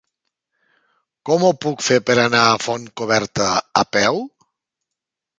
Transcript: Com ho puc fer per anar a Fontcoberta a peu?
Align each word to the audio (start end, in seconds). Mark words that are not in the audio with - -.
Com 1.29 1.43
ho 1.47 1.51
puc 1.65 1.83
fer 1.87 1.97
per 2.07 2.15
anar 2.23 2.41
a 2.45 2.55
Fontcoberta 2.67 3.49
a 3.83 3.85
peu? 3.99 4.17